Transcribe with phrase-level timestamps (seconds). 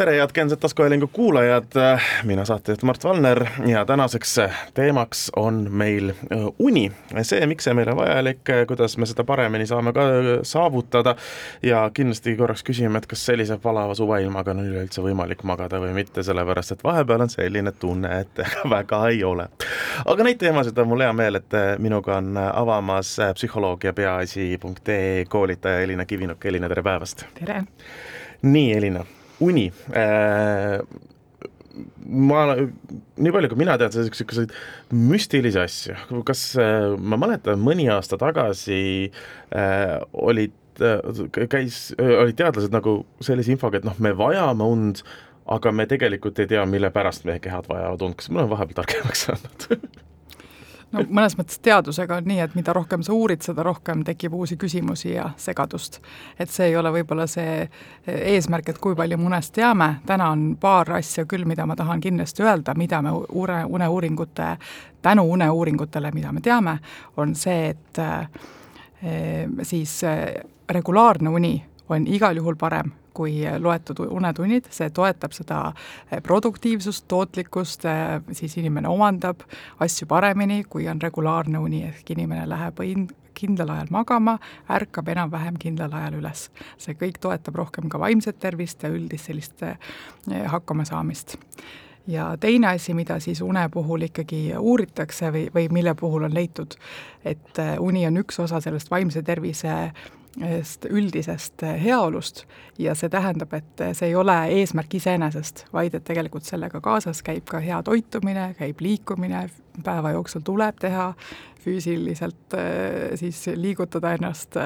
[0.00, 1.64] tere, head Genset taskuhäälingu kuulajad,
[2.24, 4.36] mina saatejuht Mart Valner ja tänaseks
[4.74, 6.92] teemaks on meil äh, uni.
[7.22, 10.06] see, miks see meile vajalik, kuidas me seda paremini saame ka
[10.42, 11.14] saavutada
[11.62, 16.24] ja kindlasti korraks küsime, et kas sellise palava suveilmaga on üleüldse võimalik magada või mitte,
[16.24, 18.44] sellepärast et vahepeal on selline tunne, et
[18.76, 19.50] väga ei ole.
[20.04, 26.08] aga neid teemasid on mul hea meel, et minuga on avamas psühholoogia peaasi.ee koolitaja Elina
[26.08, 27.28] Kivinuk, Elina, tere päevast!
[27.36, 27.64] tere!
[28.42, 29.04] nii, Elina
[29.44, 30.80] uni äh,,
[32.04, 34.54] ma, nii palju kui mina tean, niisuguseid
[34.94, 42.74] müstilisi asju, kas äh, ma mäletan, mõni aasta tagasi äh, olid äh,, käis, olid teadlased
[42.74, 45.02] nagu sellise infoga, et noh, me vajame und,
[45.50, 48.82] aga me tegelikult ei tea, mille pärast meie kehad vajavad und, kas me oleme vahepeal
[48.82, 49.68] targemaks saanud
[50.92, 54.56] no mõnes mõttes teadusega on nii, et mida rohkem sa uurid, seda rohkem tekib uusi
[54.60, 56.00] küsimusi ja segadust.
[56.38, 57.68] et see ei ole võib-olla see
[58.06, 62.00] eesmärk, et kui palju me unest teame, täna on paar asja küll, mida ma tahan
[62.00, 64.56] kindlasti öelda, mida me ure, uneuuringute,
[65.02, 66.78] tänu uneuuringutele, mida me teame,
[67.16, 68.02] on see, et
[69.02, 69.18] e,
[69.62, 70.00] siis
[70.68, 71.54] regulaarne uni
[71.88, 78.56] on igal juhul parem kui loetud unetunnid, see toetab seda eh, produktiivsust, tootlikkust, eh, siis
[78.60, 79.44] inimene omandab
[79.84, 82.80] asju paremini, kui on regulaarne uni, ehk inimene läheb
[83.40, 84.38] kindlal ajal magama,
[84.72, 86.48] ärkab enam-vähem kindlal ajal üles.
[86.80, 89.76] see kõik toetab rohkem ka vaimset tervist ja üldist sellist eh,
[90.46, 91.36] hakkamasaamist
[92.10, 96.74] ja teine asi, mida siis une puhul ikkagi uuritakse või, või mille puhul on leitud,
[97.24, 99.92] et uni on üks osa sellest vaimse tervise
[100.90, 102.44] üldisest heaolust
[102.78, 107.48] ja see tähendab, et see ei ole eesmärk iseenesest, vaid et tegelikult sellega kaasas käib
[107.50, 109.48] ka hea toitumine, käib liikumine,
[109.84, 111.12] päeva jooksul tuleb teha
[111.64, 112.56] füüsiliselt
[113.20, 114.56] siis liigutada ennast,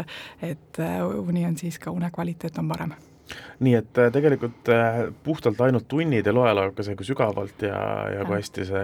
[0.42, 0.84] et
[1.26, 2.94] uni on siis ka une kvaliteet on parem.
[3.64, 4.69] Nii et tegelikult
[5.24, 7.78] puhtalt ainult tunnid ei loe, aga see, kui sügavalt ja,
[8.12, 8.82] ja kui hästi see,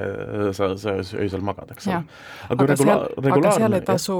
[0.57, 1.99] sa, sa öösel magad, eks ole.
[2.49, 3.05] aga, aga, regula-, seal,
[3.35, 4.17] aga seal ei tasu,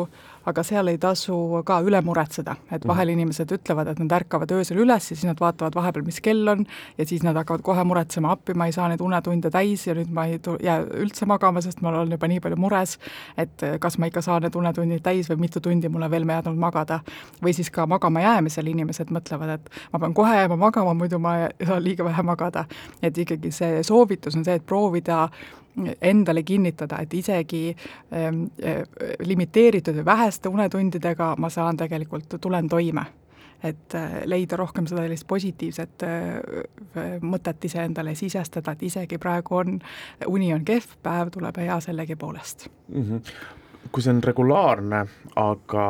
[0.51, 3.21] aga seal ei tasu ka üle muretseda, et vahel mm -hmm.
[3.21, 6.67] inimesed ütlevad, et nad ärkavad öösel üles ja siis nad vaatavad vahepeal, mis kell on,
[6.99, 10.11] ja siis nad hakkavad kohe muretsema, appi, ma ei saa neid unetunde täis ja nüüd
[10.11, 12.99] ma ei jää üldse magama, sest ma olen juba nii palju mures,
[13.37, 17.01] et kas ma ikka saan need unetunnid täis või mitu tundi mulle veel jäänud magada.
[17.43, 21.37] või siis ka magama jäämisel inimesed mõtlevad, et ma pean kohe jääma magama, muidu ma
[21.39, 22.65] ei saa liiga vähe magada.
[23.03, 25.29] et ikkagi see soovitus on see, et proovida
[26.03, 27.77] endale kinnitada, et isegi
[28.13, 28.83] ähm, äh,
[29.25, 33.07] limiteeritud või väheste unetundidega ma saan tegelikult, tulen toime
[33.63, 39.79] et äh, leida rohkem seda sellist positiivset äh, mõtet iseendale sisestada, et isegi praegu on,
[40.27, 43.03] uni on kehv, päev tuleb hea sellegipoolest mm.
[43.03, 43.35] -hmm.
[43.93, 45.05] kui see on regulaarne,
[45.37, 45.87] aga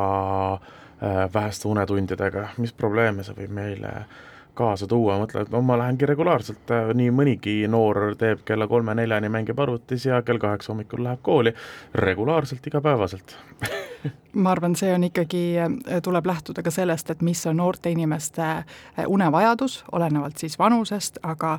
[0.54, 4.18] äh, väheste unetundidega, mis probleeme see võib meile äh,
[4.55, 9.33] kaasa tuua, mõtled, et no ma lähengi regulaarselt, äh, nii mõnigi noor teeb kella kolme-neljani,
[9.33, 11.55] mängib arvutis ja kell kaheksa hommikul läheb kooli.
[11.94, 13.37] Regulaarselt, igapäevaselt
[14.43, 18.43] ma arvan, see on ikkagi, äh, tuleb lähtuda ka sellest, et mis on noorte inimeste
[18.44, 18.65] äh,
[19.06, 21.59] unevajadus, olenevalt siis vanusest, aga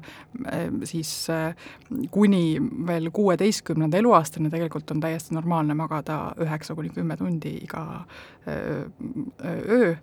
[0.88, 1.28] siis
[2.12, 2.57] kuni
[2.88, 8.06] veel kuueteistkümnenda eluaastani tegelikult on täiesti normaalne magada üheksa kuni kümme tundi iga
[8.47, 9.96] öö.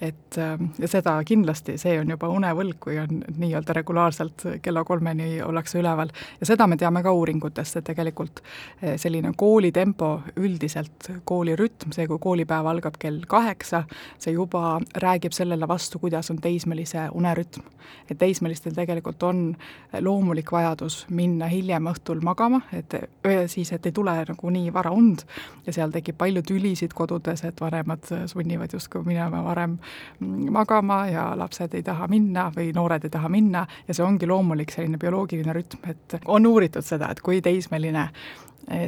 [0.00, 0.36] Et
[0.78, 6.12] ja seda kindlasti, see on juba unevõlg, kui on nii-öelda regulaarselt kella kolmeni ollakse üleval.
[6.40, 8.42] Ja seda me teame ka uuringutest, et tegelikult
[8.82, 13.84] eh, selline koolitempo üldiselt, koolirütm, see, kui koolipäev algab kell kaheksa,
[14.18, 17.62] see juba räägib sellele vastu, kuidas on teismelise unerütm.
[18.10, 19.56] et teismelistel tegelikult on
[20.00, 22.94] loomulik vajadus minna hiljem õhtul magama, et
[23.46, 25.22] siis, et ei tule nagu nii vara und
[25.66, 29.78] ja seal tekib palju tülisid kodudes, et vanemad sunnivad justkui minema varem
[30.50, 34.74] magama ja lapsed ei taha minna või noored ei taha minna ja see ongi loomulik
[34.74, 38.08] selline bioloogiline rütm, et on uuritud seda, et kui teismeline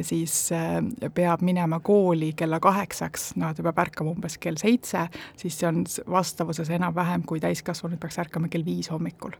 [0.01, 5.05] siis eh, peab minema kooli kella kaheksaks, no ta peab ärkama umbes kell seitse,
[5.39, 9.37] siis see on vastavuses enam-vähem, kui täiskasvanud peaks ärkama kell viis hommikul.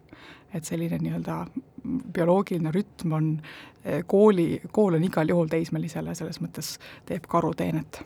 [0.54, 1.44] et selline nii-öelda
[2.14, 3.28] bioloogiline rütm on
[3.86, 8.02] eh, kooli, kool on igal juhul teismelisele selles mõttes, teeb karuteenet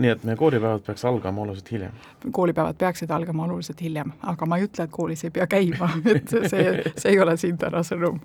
[0.00, 1.92] nii et meie koolipäevad peaks algama oluliselt hiljem?
[2.32, 6.32] koolipäevad peaksid algama oluliselt hiljem, aga ma ei ütle, et koolis ei pea käima, et
[6.32, 6.64] see,
[6.96, 8.20] see ei ole siin täna sõnum.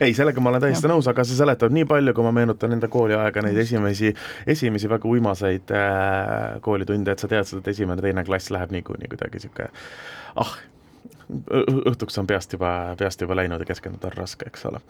[0.00, 2.90] ei, sellega ma olen täiesti nõus, aga see seletab nii palju, kui ma meenutan enda
[2.92, 4.14] kooliaega neid esimesi,
[4.46, 9.38] esimesi väga uimaseid äh, koolitunde, et sa tead seda, et esimene-teine klass läheb niikuinii kuidagi
[9.38, 9.70] niisugune
[10.38, 10.58] ah,
[11.28, 14.80] õhtuks on peast juba, peast juba läinud ja keskenduda on raske, eks ole.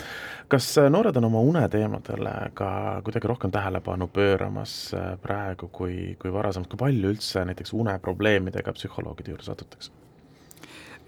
[0.48, 2.70] kas noored on oma uneteemadele ka
[3.06, 4.74] kuidagi rohkem tähelepanu pööramas
[5.22, 9.97] praegu kui, kui varasemalt, kui palju üldse näiteks uneprobleemidega psühholoogide juurde satutakse?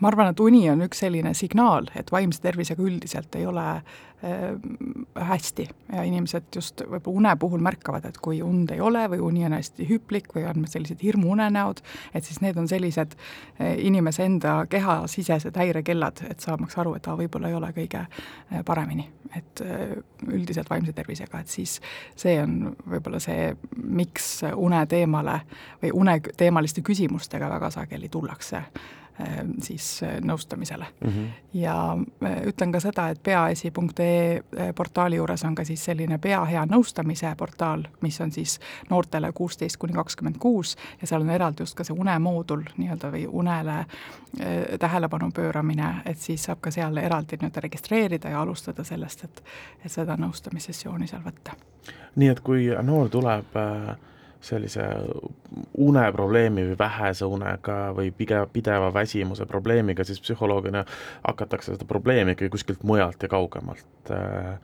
[0.00, 4.54] Ma arvan, et uni on üks selline signaal, et vaimse tervisega üldiselt ei ole äh,
[5.30, 5.66] hästi.
[5.92, 9.56] Ja inimesed just võib-olla une puhul märkavad, et kui und ei ole või uni on
[9.56, 11.82] hästi hüplik või on sellised hirmuunenäod,
[12.14, 17.18] et siis need on sellised äh, inimese enda kehasisesed häirekellad, et saamaks aru, et aa,
[17.20, 19.60] võib-olla ei ole kõige äh, paremini, et
[20.26, 21.76] üldiselt vaimse tervisega, et siis
[22.18, 25.36] see on võib-olla see, miks une teemale
[25.82, 28.64] või uneteemaliste küsimustega väga sageli tullakse
[29.62, 31.10] siis äh, nõustamisele mm.
[31.10, 31.26] -hmm.
[31.54, 36.64] ja äh, ütlen ka seda, et peaasi.ee portaali juures on ka siis selline pea hea
[36.64, 41.74] nõustamise portaal, mis on siis noortele kuusteist kuni kakskümmend kuus ja seal on eraldi just
[41.74, 43.84] ka see unemoodul nii-öelda või unele
[44.78, 49.42] tähelepanu pööramine, et siis saab ka seal eraldi nii-öelda registreerida ja alustada sellest, et,
[49.84, 51.56] et seda nõustamissessiooni seal võtta.
[52.16, 54.09] nii et kui noor tuleb äh
[54.40, 54.84] sellise
[55.78, 60.84] uneprobleemi või vähese unega või pigem pideva väsimuse probleemiga, siis psühholoogina
[61.26, 64.54] hakatakse seda probleemi ikkagi kuskilt mujalt ja kaugemalt äh,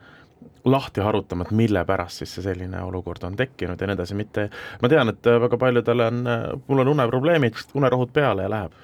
[0.65, 4.49] lahti harutama, et mille pärast siis see selline olukord on tekkinud ja nii edasi, mitte
[4.81, 6.21] ma tean, et väga paljudel on,
[6.67, 8.75] mul on uneprobleemid, unerohud peale ja läheb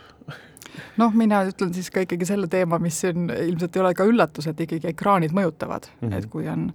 [0.97, 4.47] noh, mina ütlen siis ka ikkagi selle teema, mis siin ilmselt ei ole ka üllatus,
[4.49, 6.17] et ikkagi ekraanid mõjutavad mm, -hmm.
[6.17, 6.65] et kui on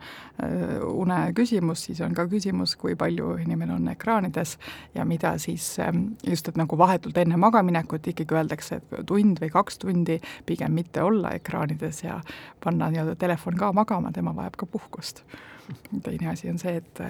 [0.43, 4.57] äh, une küsimus, siis on ka küsimus, kui palju inimene on ekraanides
[4.95, 5.93] ja mida siis äh,
[6.27, 11.03] just, et nagu vahetult enne magamaminekut ikkagi öeldakse, et tund või kaks tundi pigem mitte
[11.03, 12.21] olla ekraanides ja
[12.65, 15.25] panna nii-öelda telefon ka magama, tema vajab ka puhkust
[16.05, 17.03] teine asi on see, et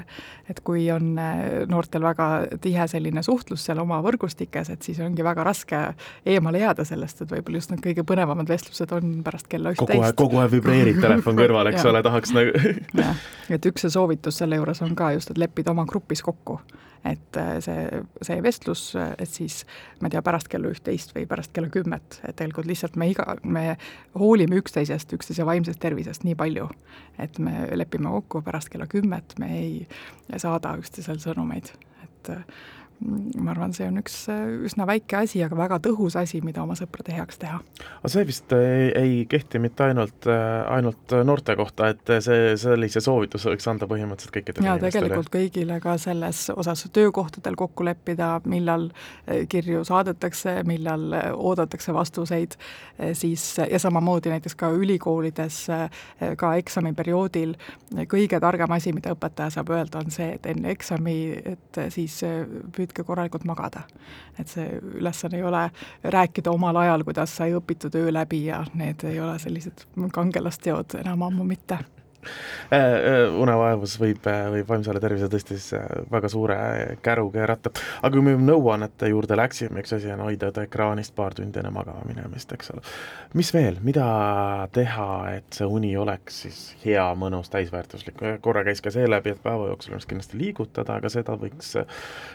[0.51, 2.29] et kui on äh, noortel väga
[2.63, 5.83] tihe selline suhtlus seal oma võrgustikes, et siis ongi väga raske
[6.27, 9.93] eemale jääda sellest, et võib-olla just need kõige põnevamad vestlused on pärast kella üht-teist.
[9.93, 13.95] kogu aeg, kogu aeg vibreerib telefon kõrval, eks ole, tahaks nagu jah, et üks see
[13.95, 16.61] soovitus selle juures on ka just, et leppida oma grupis kokku
[17.07, 19.61] et äh, see, see vestlus, et siis
[20.01, 23.27] ma ei tea, pärast kella üht-teist või pärast kella kümmet, et tegelikult lihtsalt me iga,
[23.45, 23.77] me
[24.19, 26.69] hoolime üksteisest, üksteise vaimsest tervisest nii palju,
[27.23, 31.73] et me lepime kokku pärast kella kümmet, me ei saada üksteisele sõnumeid,
[32.05, 32.35] et
[32.99, 34.15] ma arvan, see on üks
[34.67, 37.61] üsna väike asi, aga väga tõhus asi, mida oma sõprade heaks teha.
[38.01, 43.53] aga see vist ei, ei kehti mitte ainult, ainult noorte kohta, et see, sellise soovituse
[43.53, 48.89] võiks anda põhimõtteliselt kõikidele jaa, tegelikult kõigile ka selles osas töökohtadel kokku leppida, millal
[49.27, 52.59] eh, kirju saadetakse, millal eh, oodatakse vastuseid,
[52.99, 55.61] eh, siis ja samamoodi näiteks ka ülikoolides
[56.39, 57.55] ka eksamiperioodil
[58.11, 61.17] kõige targem asi, mida õpetaja saab öelda, on see, et enne eksami,
[61.55, 62.19] et siis
[62.75, 63.85] püüda püüdke korralikult magada.
[64.39, 65.71] et see ülesanne ei ole
[66.05, 71.23] rääkida omal ajal, kuidas sai õpitud öö läbi ja need ei ole sellised kangelasteod enam
[71.23, 71.79] ammu mitte
[73.43, 75.73] unevaevus võib, äh, võib vaimsele tervisele tõesti siis
[76.11, 76.57] väga suure
[77.03, 77.71] käru keerata.
[78.03, 81.71] aga kui me nõuannete juurde läksime, üks asi on hoida ta ekraanist paar tundi enne
[81.73, 82.83] magama minemist, eks ole.
[83.39, 84.09] mis veel, mida
[84.73, 89.43] teha, et see uni oleks siis hea, mõnus, täisväärtuslik, korra käis ka see läbi, et
[89.43, 91.75] päeva jooksul ennast kindlasti liigutada, aga seda võiks,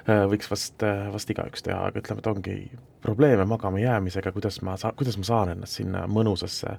[0.07, 2.57] võiks vast, vast igaüks teha, aga ütleme, et ongi
[3.03, 6.77] probleeme magama jäämisega, kuidas ma saa-, kuidas ma saan ennast sinna mõnusasse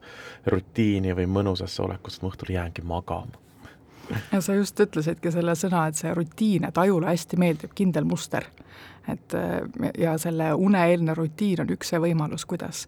[0.51, 3.41] rutiini või mõnusasse olekusse, et ma õhtul jäängi magama magama.
[4.33, 8.47] ja sa just ütlesidki selle sõna, et see rutiin, et ajule hästi meeldib kindel muster.
[9.09, 9.35] et
[9.99, 12.87] ja selle uneeelne rutiin on üks see võimalus, kuidas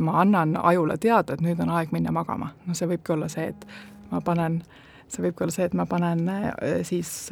[0.00, 2.54] ma annan ajule teada, et nüüd on aeg minna magama.
[2.66, 3.66] no see võibki olla see, et
[4.10, 4.62] ma panen,
[5.08, 7.30] see võibki olla see, et ma panen eh, siis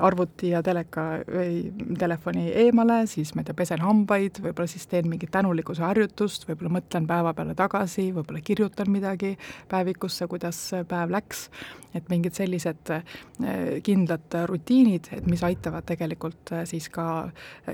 [0.00, 5.08] arvuti ja teleka või telefoni eemale, siis ma ei tea, pesen hambaid, võib-olla siis teen
[5.10, 9.34] mingit tänulikkuse harjutust, võib-olla mõtlen päeva peale tagasi, võib-olla kirjutan midagi
[9.70, 11.48] päevikusse, kuidas päev läks,
[11.94, 17.06] et mingid sellised eh, kindlad rutiinid, et mis aitavad tegelikult eh, siis ka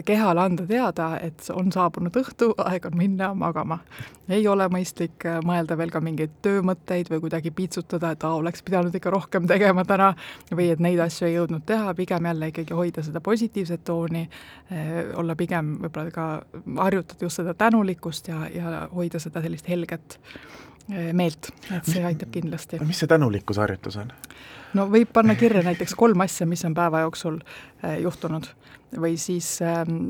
[0.07, 3.81] kehale anda teada, et on saabunud õhtu, aeg on minna magama.
[4.31, 8.63] ei ole mõistlik eh, mõelda veel ka mingeid töömõtteid või kuidagi piitsutada, et aa, oleks
[8.63, 10.13] pidanud ikka rohkem tegema täna
[10.53, 14.25] või et neid asju ei jõudnud teha, pigem jälle ikkagi hoida seda positiivset tooni,
[14.71, 16.29] eh, olla pigem võib-olla ka,
[16.81, 20.19] harjutada just seda tänulikkust ja, ja hoida seda sellist helget
[20.93, 22.81] eh, meelt, et see aitab kindlasti.
[22.87, 24.15] mis see tänulikkusharjutus on?
[24.75, 28.49] no võib panna kirja näiteks kolm asja, mis on päeva jooksul eh, juhtunud
[28.99, 30.09] või siis ähm,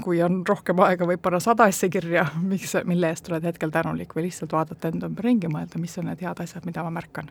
[0.00, 4.14] kui on rohkem aega, võib panna sada asja kirja, miks, mille eest oled hetkel tänulik
[4.16, 7.28] või lihtsalt vaadata enda ümber ringi, mõelda, mis on need head asjad, mida ma märkan.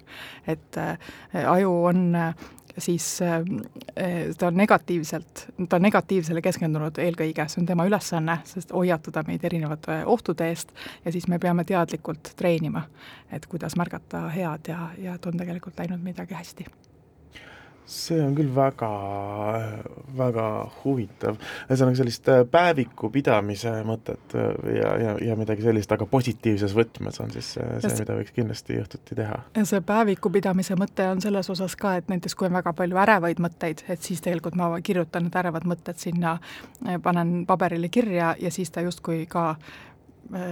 [0.48, 0.78] et
[1.34, 2.04] aju on
[2.78, 3.20] siis
[4.38, 9.44] ta on negatiivselt, ta on negatiivsele keskendunud eelkõige, see on tema ülesanne, sest hoiatada meid
[9.46, 10.74] erinevate ohtude eest
[11.06, 12.86] ja siis me peame teadlikult treenima,
[13.32, 16.68] et kuidas märgata head ja, ja et on tegelikult läinud midagi hästi.
[17.86, 18.90] See on küll väga,
[20.18, 20.48] väga
[20.84, 21.38] huvitav.
[21.68, 27.20] ühesõnaga sellist äh, päeviku pidamise mõtet äh, ja, ja, ja midagi sellist, aga positiivses võtmes
[27.24, 29.40] on siis see, see, mida võiks kindlasti õhtuti teha.
[29.56, 33.00] ja see päeviku pidamise mõte on selles osas ka, et näiteks kui on väga palju
[33.06, 36.38] ärevaid mõtteid, et siis tegelikult ma kirjutan need ärevad mõtted sinna,
[36.88, 39.54] äh, panen paberile kirja ja siis ta justkui ka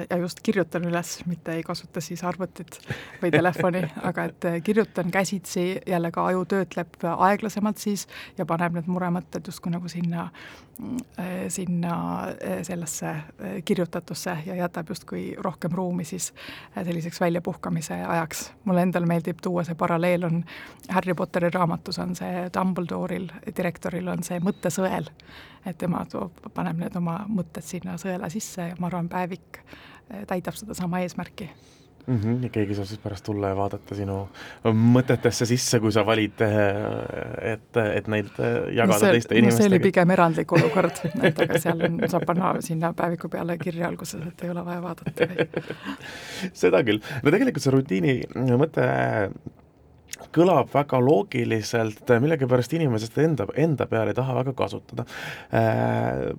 [0.09, 2.77] ja just kirjutan üles, mitte ei kasuta siis arvutit
[3.21, 8.07] või telefoni, aga et äh, kirjutan käsitsi, jälle ka aju töötleb aeglasemalt siis
[8.38, 10.27] ja paneb need muremõtted justkui nagu sinna,
[11.19, 11.93] äh, sinna
[12.29, 13.15] äh, sellesse
[13.65, 16.31] kirjutatusse ja jätab justkui rohkem ruumi siis
[16.75, 18.51] selliseks väljapuhkamise ajaks.
[18.65, 20.43] mulle endale meeldib tuua see paralleel on
[20.89, 25.09] Harry Potteri raamatus on see Dumbledoril, direktoril on see mõttesõel
[25.65, 29.61] et tema toob, paneb need oma mõtted sinna sõela sisse ja ma arvan, päevik
[30.27, 31.49] täidab sedasama eesmärki
[32.07, 32.19] mm.
[32.19, 32.43] -hmm.
[32.43, 34.17] ja keegi saab siis pärast tulla ja vaadata sinu
[34.65, 36.41] mõtetesse sisse, kui sa valid,
[37.53, 39.63] et, et neid eh, jagada no see, teiste inimestega.
[39.63, 43.87] see oli pigem erandlik olukord, et aga seal on, saab panna sinna päeviku peale kirja
[43.87, 45.27] alguses, et ei ole vaja vaadata
[46.65, 48.15] seda küll, no tegelikult see rutiini
[48.61, 48.87] mõte
[50.35, 55.05] kõlab väga loogiliselt, millegipärast inimesed enda, enda peale ei taha väga kasutada
[55.53, 56.31] äh,.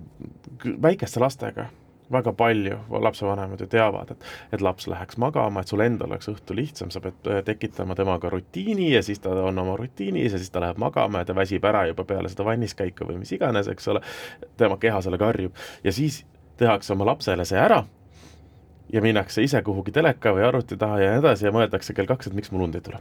[0.81, 1.67] väikeste lastega
[2.11, 6.55] väga palju lapsevanemad ju teavad, et, et laps läheks magama, et sul endal oleks õhtu
[6.57, 10.51] lihtsam, sa pead äh, tekitama temaga rutiini ja siis ta on oma rutiinis ja siis
[10.53, 13.87] ta läheb magama ja ta väsib ära juba peale seda vanniskäiku või mis iganes, eks
[13.93, 14.03] ole,
[14.57, 16.23] tema keha sellega harjub ja siis
[16.57, 17.83] tehakse oma lapsele see ära
[18.93, 22.29] ja minnakse ise kuhugi teleka või arvuti taha ja nii edasi ja mõeldakse kell kaks,
[22.29, 22.99] et miks mul und ei tule.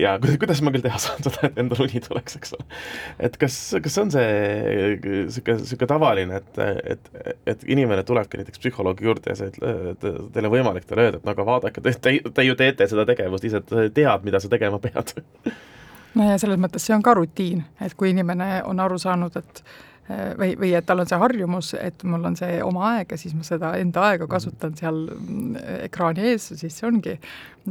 [0.00, 2.66] ja kuidas ma küll teha saan seda, et endal uni tuleks, eks ole.
[3.28, 4.30] et kas, kas on see
[5.04, 6.62] niisugune, niisugune tavaline, et,
[6.96, 7.12] et,
[7.54, 9.52] et inimene tulebki näiteks psühholoogi juurde ja see,
[9.92, 13.06] et teil on võimalik talle öelda, et no aga vaadake, te, te, ju teete seda
[13.08, 15.16] tegevust ise, tead, mida sa tegema pead
[16.14, 19.64] no ja selles mõttes see on ka rutiin, et kui inimene on aru saanud, et
[20.08, 23.32] või, või et tal on see harjumus, et mul on see oma aeg ja siis
[23.36, 25.54] ma seda enda aega kasutan seal mm,
[25.86, 27.14] ekraani ees, siis see ongi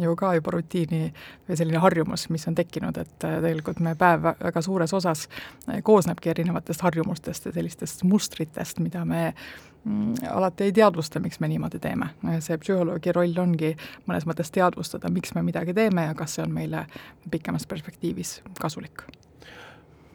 [0.01, 1.03] ju ka juba rutiini
[1.47, 5.81] või selline harjumus, mis on tekkinud, et äh, tegelikult meie päev väga suures osas äh,
[5.85, 11.81] koosnebki erinevatest harjumustest ja sellistest mustritest, mida me mm, alati ei teadvusta, miks me niimoodi
[11.83, 12.09] teeme.
[12.39, 13.75] see psühholoogi roll ongi
[14.07, 16.87] mõnes mõttes teadvustada, miks me midagi teeme ja kas see on meile
[17.29, 19.05] pikemas perspektiivis kasulik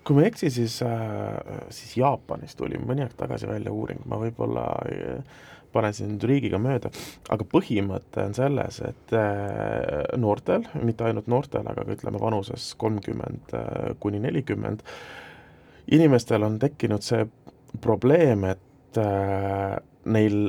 [0.09, 4.17] kui ma ei eksi, siis äh,, siis Jaapanis tuli mõni aeg tagasi välja uuring, ma
[4.23, 6.91] võib-olla äh, panen siin nüüd riigiga mööda,
[7.33, 13.55] aga põhimõte on selles, et äh, noortel, mitte ainult noortel, aga ka ütleme vanuses kolmkümmend
[13.57, 14.85] äh, kuni nelikümmend,
[15.95, 17.27] inimestel on tekkinud see
[17.85, 19.77] probleem, et äh,
[20.09, 20.41] neil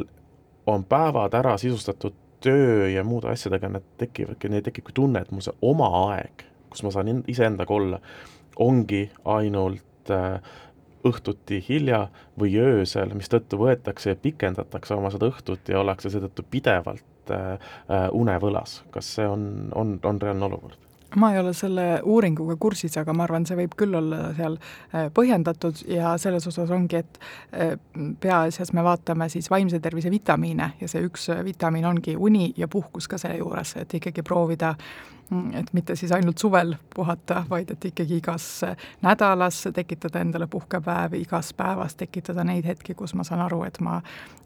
[0.69, 5.43] on päevad ära sisustatud töö ja muude asjadega, need tekivadki, neil tekibki tunne, et mul
[5.43, 7.99] see oma aeg, kus ma saan iseendaga olla,
[8.59, 10.41] ongi ainult äh,
[11.07, 12.07] õhtuti hilja
[12.39, 18.05] või öösel, mistõttu võetakse ja pikendatakse oma seda õhtut ja ollakse seetõttu pidevalt äh, äh,
[18.11, 18.83] unevõlas.
[18.91, 20.77] kas see on, on, on reaalne olukord?
[21.17, 24.59] ma ei ole selle uuringuga kursis, aga ma arvan, see võib küll olla seal
[25.15, 27.17] põhjendatud ja selles osas ongi, et
[28.21, 33.09] peaasjas me vaatame siis vaimse tervise vitamiine ja see üks vitamiin ongi uni ja puhkus
[33.09, 35.18] ka selle juures, et ikkagi proovida äh,
[35.53, 38.45] et mitte siis ainult suvel puhata, vaid et ikkagi igas
[39.05, 43.99] nädalas tekitada endale puhkepäev, igas päevas tekitada neid hetki, kus ma saan aru, et ma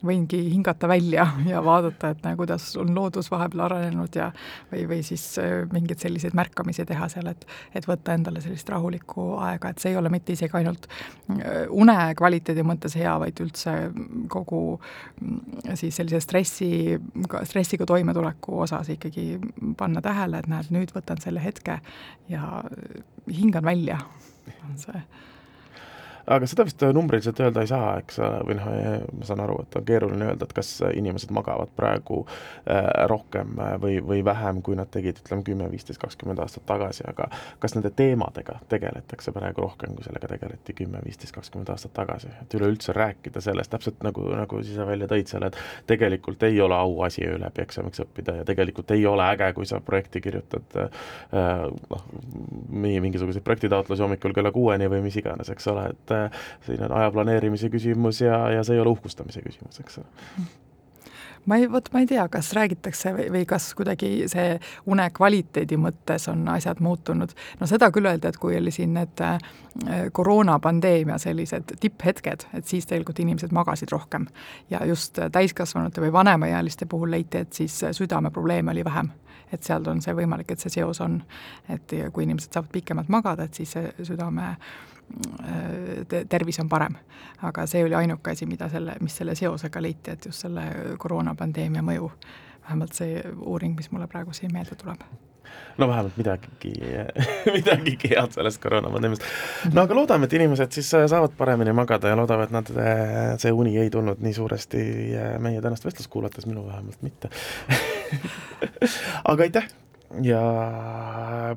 [0.03, 4.31] võingi hingata välja ja vaadata, et näe, kuidas on loodus vahepeal arenenud ja
[4.71, 9.37] või, või siis äh, mingeid selliseid märkamisi teha seal, et et võtta endale sellist rahulikku
[9.43, 13.77] aega, et see ei ole mitte isegi ainult äh, une kvaliteedi mõttes hea, vaid üldse
[14.31, 16.99] kogu mm, siis sellise stressi,
[17.47, 19.39] stressiga toimetuleku osas ikkagi
[19.79, 21.79] panna tähele, et näed, nüüd võtan selle hetke
[22.31, 22.63] ja
[23.29, 23.99] hingan välja,
[24.67, 25.03] on see
[26.27, 28.69] aga seda vist numbriliselt öelda ei saa, eks, või noh,
[29.19, 33.97] ma saan aru, et on keeruline öelda, et kas inimesed magavad praegu äh, rohkem või,
[34.03, 37.29] või vähem, kui nad tegid, ütleme, kümme, viisteist, kakskümmend aastat tagasi, aga
[37.63, 42.57] kas nende teemadega tegeletakse praegu rohkem, kui sellega tegeleti kümme, viisteist, kakskümmend aastat tagasi, et
[42.57, 47.25] üleüldse rääkida sellest, täpselt nagu, nagu sa välja tõid selle, et tegelikult ei ole auasi
[47.27, 52.07] öö läbi eksamiks õppida ja tegelikult ei ole äge, kui sa projekti kirjutad äh, noh,
[52.69, 57.11] mingisuguseid projektitaotlusi hommikul kella kuueni või mis iganes, eks ole, et et siin on aja
[57.11, 60.51] planeerimise küsimus ja, ja see ei ole uhkustamise küsimus, eks ole
[61.45, 64.57] ma ei, vot ma ei tea, kas räägitakse või, või kas kuidagi see
[64.89, 67.33] une kvaliteedi mõttes on asjad muutunud.
[67.59, 69.39] no seda küll öeldi, et kui oli siin need äh,
[70.11, 74.27] koroonapandeemia sellised tipphetked, et siis tegelikult inimesed magasid rohkem.
[74.69, 79.11] ja just täiskasvanute või vanemaealiste puhul leiti, et siis südameprobleeme oli vähem
[79.53, 81.19] et seal on see võimalik, et see seos on,
[81.69, 84.71] et kui inimesed saavad pikemalt magada, et siis see südame äh,
[86.29, 86.95] tervis on parem.
[87.41, 90.63] aga see oli ainuke asi, mida selle, mis selle seosega leiti, et just selle
[90.99, 92.09] koroonapandeemia mõju,
[92.63, 95.03] vähemalt see uuring, mis mulle praegu siin meelde tuleb
[95.77, 96.73] no vähemalt midagigi
[97.57, 99.25] midagigi head sellest koroonapandeemiast.
[99.73, 102.73] no aga loodame, et inimesed siis saavad paremini magada ja loodame, et nad,
[103.41, 104.83] see uni ei tulnud nii suuresti
[105.43, 107.29] meie tänast vestlust kuulates, minu vähemalt mitte
[109.31, 109.69] aga aitäh
[110.21, 110.41] ja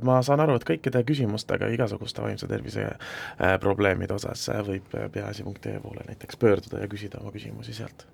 [0.02, 5.80] ma saan aru, et kõikide küsimustega igasuguste vaimse tervise äh, probleemide osas äh, võib peaasi.ee
[5.82, 8.06] poole näiteks pöörduda ja küsida oma küsimusi sealt.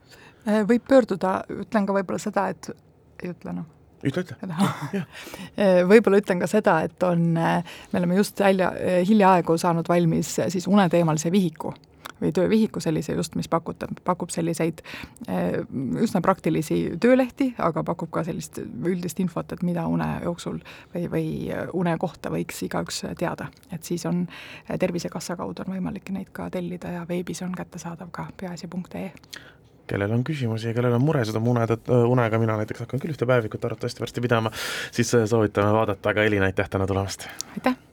[0.48, 2.72] Äh, võib pöörduda, ütlen ka võib-olla seda, et
[3.22, 3.70] ei ütle noh
[4.02, 5.04] ütle, ütle.
[5.92, 8.72] võib-olla ütlen ka seda, et on, me oleme just välja,
[9.06, 11.70] hiljaaegu saanud valmis siis uneteemalise vihiku
[12.22, 14.82] või töövihiku sellise just, mis pakutab, pakub selliseid
[15.28, 15.60] eh,
[16.02, 20.60] üsna praktilisi töölehti, aga pakub ka sellist üldist infot, et mida une jooksul
[20.94, 21.26] või, või
[21.72, 23.50] une kohta võiks igaüks teada.
[23.72, 24.26] et siis on
[24.78, 29.10] Tervisekassa kaudu on võimalik neid ka tellida ja veebis on kättesaadav ka peaasi.ee
[29.92, 33.28] kellel on küsimusi ja kellel on muresid oma une, unega, mina näiteks hakkan küll ühte
[33.28, 34.52] päevikut arvatavasti varsti pidama,
[34.94, 37.28] siis soovitame vaadata, aga Elina, aitäh täna tulemast!
[37.56, 37.91] aitäh!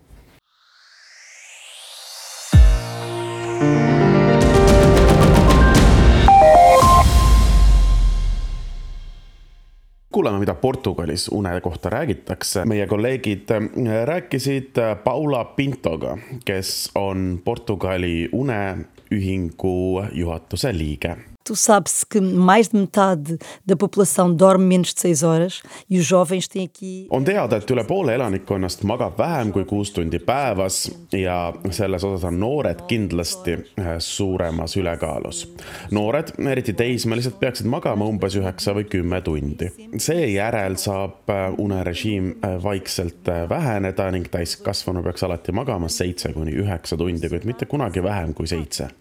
[10.39, 12.65] Kuulame, mida Portugalis une kohta räägitakse.
[12.65, 21.17] meie kolleegid äh, rääkisid äh, Paula Pintoga, kes on Portugali uneühingu juhatuse liige
[21.49, 26.05] Tu sabes que mais de metade da população dorme menos de 6 horas e os
[26.05, 27.07] jovens têm aqui.
[27.09, 32.27] on teada, et üle poole elanikkonnast magab vähem kui kuus tundi päevas ja selles osas
[32.29, 35.55] on noored kindlasti äh, suuremas ülekaalus.
[35.91, 39.73] noored, eriti teismelised, peaksid magama umbes üheksa või kümme tundi.
[39.97, 46.97] seejärel saab äh, unerežiim äh, vaikselt väheneda ning täiskasvanu peaks alati magama seitse kuni üheksa
[46.97, 48.93] tundi, kuid mitte kunagi vähem kui seitse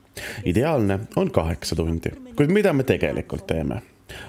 [0.44, 3.83] ideaalne on kaheksa tundi, kuid mida me tegelikult teeme?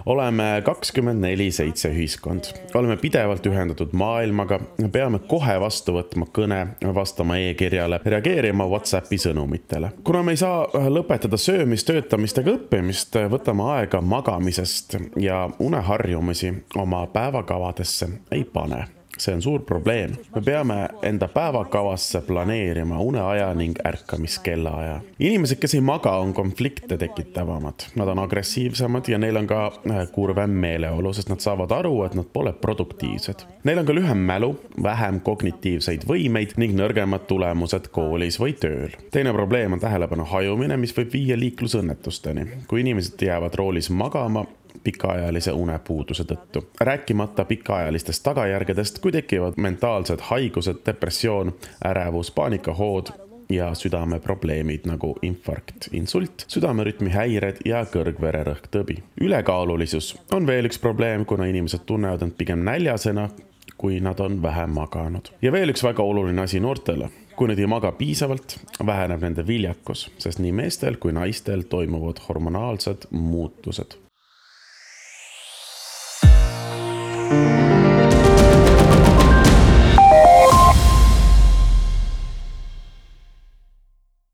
[0.05, 4.59] oleme kakskümmend neli seitse ühiskond, oleme pidevalt ühendatud maailmaga,
[4.91, 6.59] peame kohe vastu võtma kõne,
[6.95, 9.91] vastama e-kirjale, reageerima Whatsappi sõnumitele.
[10.03, 17.05] kuna me ei saa lõpetada söömist, töötamist ega õppimist, võtame aega magamisest ja uneharjumusi oma
[17.07, 18.85] päevakavadesse ei pane
[19.19, 20.15] see on suur probleem.
[20.35, 24.99] me peame enda päevakavasse planeerima uneaja ning ärkamiskellaaja.
[25.19, 30.11] inimesed, kes ei maga, on konflikte tekitavamad, nad on agressiivsemad ja neil on ka äh,
[30.11, 33.45] kurvem meeleolu, sest nad saavad aru, et nad pole produktiivsed.
[33.63, 34.53] Neil on ka lühem mälu,
[34.83, 38.95] vähem kognitiivseid võimeid ning nõrgemad tulemused koolis või tööl.
[39.11, 42.47] teine probleem on tähelepanu hajumine, mis võib viia liiklusõnnetusteni.
[42.67, 44.45] kui inimesed jäävad roolis magama,
[44.83, 46.65] pikaajalise unepuuduse tõttu.
[46.81, 51.53] rääkimata pikaajalistest tagajärgedest, kui tekivad mentaalsed haigused, depressioon,
[51.85, 53.07] ärevus, paanikahood
[53.49, 58.97] ja südameprobleemid nagu infarkt, insult, südamerütmi häired ja kõrgvererõhktõbi.
[59.21, 63.29] ülekaalulisus on veel üks probleem, kuna inimesed tunnevad end pigem näljasena,
[63.77, 65.31] kui nad on vähem maganud.
[65.41, 70.09] ja veel üks väga oluline asi noortele kui nad ei maga piisavalt, väheneb nende viljakus,
[70.19, 73.95] sest nii meestel kui naistel toimuvad hormonaalsed muutused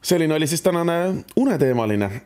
[0.05, 0.93] selline oli siis tänane
[1.35, 2.21] uneteemaline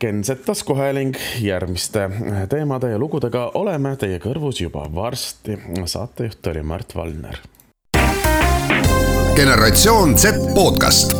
[0.00, 1.14] Genset taskuhääling.
[1.40, 2.10] järgmiste
[2.48, 5.58] teemade ja lugudega oleme teie kõrvus juba varsti.
[5.84, 7.36] saatejuht oli Mart Valner.
[9.36, 11.14] generatsioon Z podcast.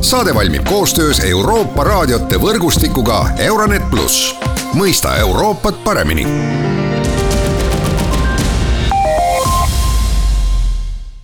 [0.00, 4.34] saade valmib koostöös Euroopa raadiote võrgustikuga Euronet pluss,
[4.74, 6.26] mõista Euroopat paremini